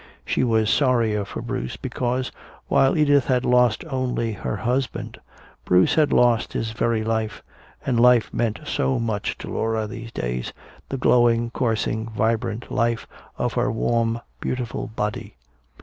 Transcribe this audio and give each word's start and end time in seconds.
She 0.25 0.43
was 0.43 0.67
sorrier 0.71 1.23
for 1.25 1.43
Bruce 1.43 1.77
because, 1.77 2.31
while 2.67 2.97
Edith 2.97 3.27
had 3.27 3.45
lost 3.45 3.85
only 3.87 4.33
her 4.33 4.55
husband, 4.55 5.19
Bruce 5.63 5.93
had 5.93 6.11
lost 6.11 6.53
his 6.53 6.71
very 6.71 7.03
life. 7.03 7.43
And 7.85 7.99
life 7.99 8.33
meant 8.33 8.61
so 8.65 8.97
much 8.97 9.37
to 9.37 9.51
Laura, 9.53 9.85
these 9.85 10.11
days, 10.11 10.53
the 10.89 10.97
glowing, 10.97 11.51
coursing, 11.51 12.09
vibrant 12.09 12.71
life 12.71 13.05
of 13.37 13.53
her 13.53 13.71
warm 13.71 14.19
beautiful 14.39 14.87
body. 14.95 15.35